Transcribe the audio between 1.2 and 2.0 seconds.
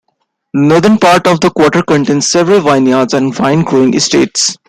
of the quarter